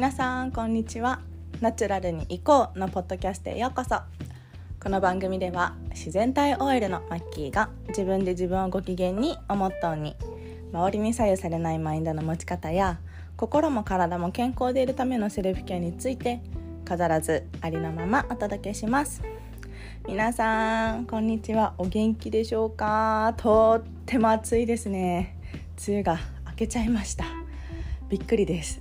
[0.00, 1.20] 皆さんこんにちは。
[1.60, 3.96] ナチュラルに行こうのポッドキャストへようこそ。
[4.82, 10.16] この番組では自然体オイルのマッキーが自分で自分をご機嫌にをモットーに
[10.72, 12.98] 周りに左右されないマインドの持ち方や
[13.36, 16.40] 心も体も健康でいるためのセルフケアについて
[16.86, 19.22] 飾らずありのままお届けします。
[20.08, 21.74] 皆さんこんにちは。
[21.76, 23.34] お元気でしょうか？
[23.36, 25.36] とっても暑いですね。
[25.86, 27.26] 梅雨が明けちゃいました。
[28.08, 28.80] びっくりです。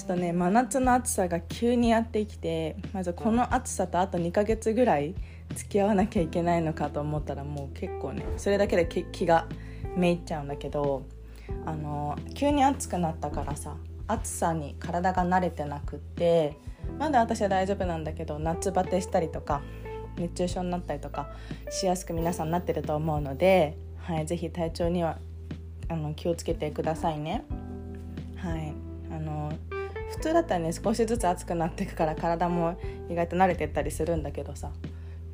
[0.00, 5.14] ちょっとね真夏の暑さが急にやってきてまずこの暑さとあと2ヶ月ぐらい
[5.54, 9.46] 付き合わなきゃいけないのかと思ったらもう結構ねそれだけで気が
[9.96, 11.02] めいっちゃうんだけど
[11.66, 13.76] あの急に暑くなったからさ
[14.06, 16.56] 暑さに体が慣れてなくって
[16.98, 19.60] まだ私は大丈夫なんだけど夏バテしたりとか
[20.16, 21.28] 熱中症になったりとか
[21.68, 25.18] しやすく皆さんなってると思うので、はい、ぜひ体調には
[25.90, 27.44] あの気をつけてくださいね。
[28.36, 28.89] はい
[30.10, 34.70] 普通だったらね少しずつ暑くなっていくから体も意外と慣れてったりするんだけどさ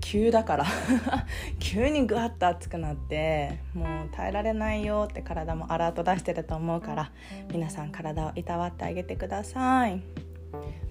[0.00, 0.66] 急だから
[1.58, 7.10] 急にぐわっと暑くなってもう耐えられないよって体もアラート出してると思うから
[7.52, 10.00] 皆さん体をいたわってあげてください。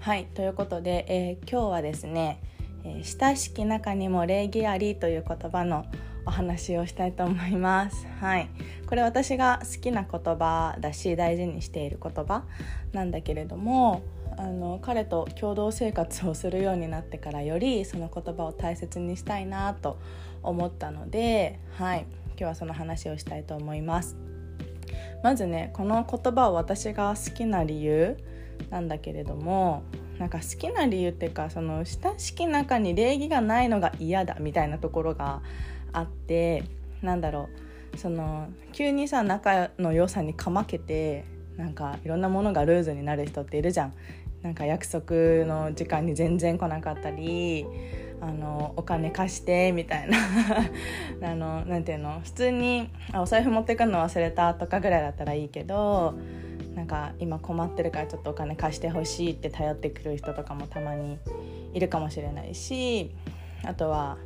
[0.00, 2.40] はいということで、えー、今日はですね
[2.84, 5.86] 「えー、親しき中にも礼儀あり」という言葉の
[6.26, 8.06] お話をしたいと思います。
[8.20, 8.50] はい、
[8.86, 12.44] これ私が好きな言葉だし大事にしている言葉
[12.92, 14.02] なんだけれども
[14.36, 19.98] あの彼と共同生活をするようになってからよりその言葉を大切にしたいなと
[20.42, 24.16] 思ったので、はい、今日はその話をしたいと思います。
[25.22, 28.16] まずねこの言葉を私が好きな理由
[28.70, 29.82] なんだけれども
[30.18, 35.42] なんか好きな理由っていうかその親しき中に礼儀がないのが嫌だみたいなところが
[35.96, 36.64] あって
[37.02, 37.48] なんだろ
[37.94, 41.24] うその急にさ仲の良さにかまけて
[41.56, 43.94] なんかいろんなものがルーズになる人っているじゃん。
[44.42, 47.66] なんか約束の時間に全然来なかったり
[48.20, 50.18] あのお金貸してみたいな
[51.28, 56.14] あのなていうの普通にあお財布持ってくの忘れたとかぐらいだったらいいけど
[56.76, 61.18] なんか今困ってるからちょっとお金貸してほしいって頼ってくる人とかもたまに
[61.74, 63.10] いるかもしれないし
[63.64, 64.18] あとは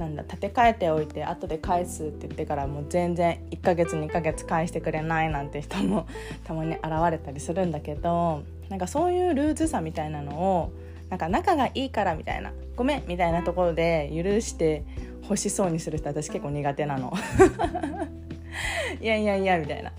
[0.00, 6.06] なんだ立て替えておいて後で返すって言ってからもう全然1ヶ月2ヶ月返してくれないなんて人も
[6.44, 10.72] たまに現れたりするんだけどなんかそういうルーズさみたいなのを
[11.10, 14.84] なんか仲がいいからみたいなごめんみたいなところで許して
[15.24, 17.12] 欲しそうにする人私結構苦手なの。
[19.00, 19.92] いやいやいやみたいな。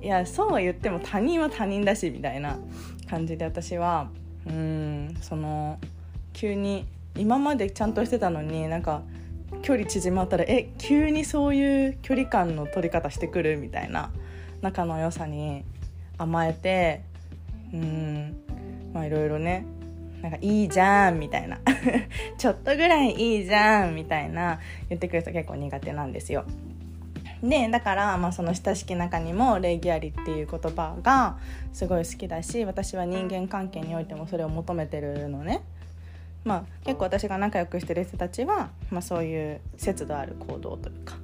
[0.00, 2.58] いやそうは言っても他人は他人だしみたいな
[3.08, 4.08] 感じで私は
[4.46, 5.78] うんその
[6.32, 6.86] 急に
[7.16, 9.02] 今までちゃんとしてたのになんか
[9.62, 14.10] 距離縮まったらえ急にそういう距離感の取り方してくるみたいな
[14.60, 15.64] 仲の良さに
[16.18, 17.02] 甘えて
[17.72, 18.36] うん
[18.92, 19.64] まあいろいろね
[20.22, 21.58] なんかいいじゃんみたいな
[22.38, 26.44] ちょっとぐらいいいじゃんみたいな言ってくる人結構苦手なんですよ。
[27.42, 31.38] でだから、まあ、その親しき中にも礼儀ありっていう言葉が
[31.72, 35.62] すごい好きだし私は人間関係においてもそれを求めてるのね。
[36.44, 41.16] まあ、結構私が仲良くしてる人たちは、まあ、そういう節度ある行動というか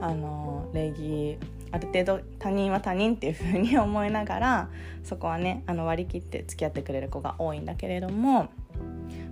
[0.00, 1.38] あの礼儀
[1.70, 4.68] ある程度他人は他人っていうふうに思いながら
[5.04, 8.48] そこはねあの割り切って付き合ってくれる子が多いんだけれども、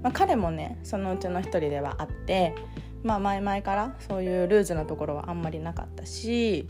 [0.02, 2.54] まあ、彼もねそのうちの一人ではあって、
[3.02, 6.66] まあ、前々からそういうルーズなところはあんまりなかったし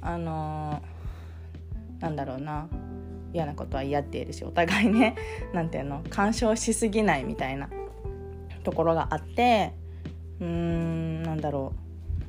[0.00, 0.82] あの
[2.00, 2.68] なんだろうな
[3.34, 5.16] 嫌なことは嫌っているしお互いね
[5.52, 7.68] 何ていうの干渉しすぎないみたいな
[8.68, 9.72] ところがあって
[10.40, 11.72] うーんなんだろ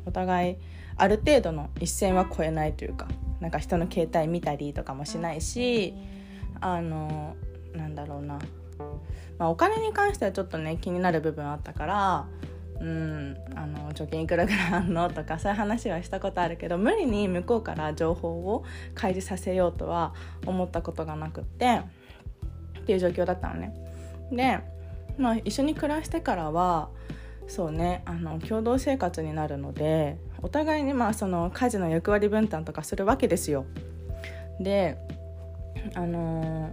[0.05, 0.55] うお互い
[0.95, 3.09] ある程度の一線は越えないというか
[3.41, 5.93] なんか人の携帯見たりとかもしないし
[6.61, 7.35] あの
[7.73, 8.39] なんだろうな、
[9.37, 12.27] まあ、お金に関してはちょっとね気になる部分あったから
[12.79, 18.63] うんあの貯金いくらぐらいあんのとかそういう話はしたことあるけど無理に向こうから情報を
[18.95, 20.13] 開示させようとは
[20.45, 21.81] 思ったことがなくって
[22.79, 23.73] っていう状況だったのね。
[24.31, 24.78] で、
[25.19, 26.89] まあ、一緒に暮らしてからは
[27.47, 33.65] そうねあの共同生活になるのでお互いにまあその家事の役割分担とかするわけですよ。
[34.59, 34.97] で
[35.95, 36.71] あの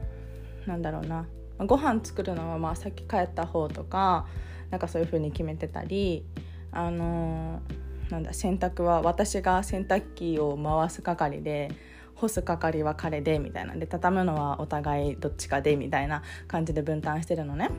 [0.67, 1.27] ー、なんだろうな
[1.59, 4.27] ご飯作るのはまあ先帰った方とか
[4.71, 6.25] なんかそういう風に決めてたり
[6.73, 11.71] あのー、なんだ洗濯は私が洗濯機を回す係で
[12.15, 17.71] 干す係は彼でみたいなで畳むのはお互いどっちかでみたいな感じで分担してるのね。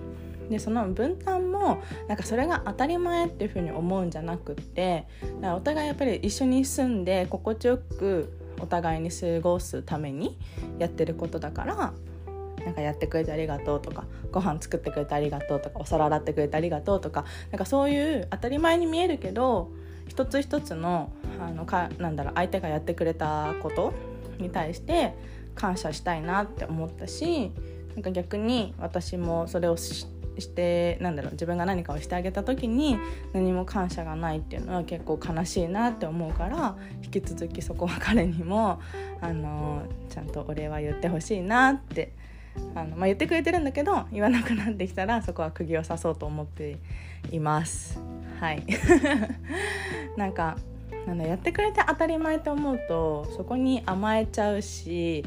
[0.50, 5.06] でその分担もなんかそれが当たり前っていうふうに思うんじゃなくって
[5.42, 10.38] お互いやっぱり一緒に住んで心地よくお互いに過ごすために
[10.80, 11.94] やってることだから
[12.66, 19.72] なんかやってくれてありがとうとかご飯作ってくれてありがとうとかお皿洗ってくれてありがとうとかなんかそういう当たり前に見えるけど
[20.08, 23.94] 一つ一つのあのかなんだろう相手がやってくれたこと
[24.40, 25.14] に対して
[25.56, 27.52] 感謝したいなって思ったし
[27.96, 32.98] なんか逆に私もそれを知ってしてなんだろう自分が何かをしてあげた時に
[33.34, 38.80] 何も感謝がないっていうのは結構悲しいなって思うから引き続きそこは彼にも
[39.22, 42.14] あのちゃんとお礼は言ってほしいなって
[42.76, 46.78] あの、まあ、言ってくれてるんだけど言わなくなってきたらそこは釘を刺そうと思って
[47.32, 48.00] います。
[48.40, 48.64] はい
[50.16, 50.58] なんか
[51.08, 55.26] なんだやってくれて当たり前と思うとそこに甘えちゃうし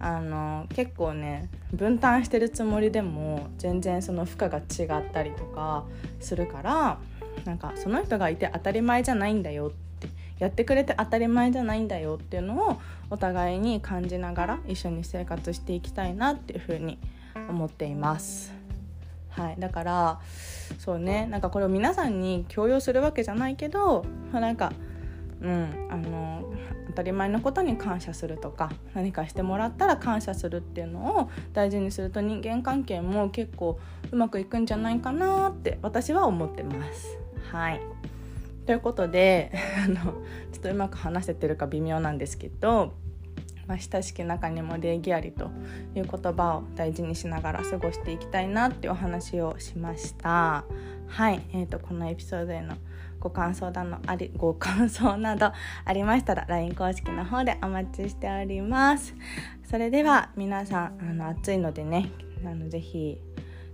[0.00, 5.84] あの結構ね分担してるつもりでも全然その負荷が違ったりとか
[6.20, 6.98] するから
[7.44, 10.08] なんかその人がいて当たり前じゃないんだよって
[10.38, 12.80] やってくれて当たり前じゃないんだよっていうのを
[13.10, 16.98] お互いに感じながら一緒に生活していきたいなっていうふうに
[17.48, 18.54] 思っています。
[19.28, 20.20] はい、だから
[20.78, 24.72] そうねなんかこれを皆さんに強要するわけじゃないけどなんか
[25.42, 26.52] うんあの
[26.88, 33.78] 当たり前のことに感謝するとか何かしてもらったら感謝するっていうのを大事にすると人間関係も結構
[34.10, 37.18] うまくいくんじゃないかなって私は思ってます。
[37.50, 37.80] はい
[38.66, 39.50] ということで
[39.84, 39.94] あの
[40.52, 42.92] ちょっとうまく話せてるか微妙なんですけど、
[43.66, 45.50] まあ、親しき中にも礼儀ありと
[45.94, 50.64] いう言葉を大事にしながら過ごしていきたいなってお話をしました。
[51.10, 52.76] はい、えーと、とこのエピソードへの
[53.20, 55.52] ご感想だのあり ご感想など
[55.84, 59.14] ありましたら LINE 公式の方でお待ちしております。
[59.70, 62.10] それでは皆さんあの暑いのでね
[62.44, 63.20] あのぜひ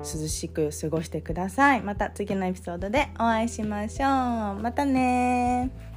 [0.00, 1.82] 涼しく過ごしてください。
[1.82, 4.60] また次のエピソードでお会いしましょう。
[4.60, 5.95] またね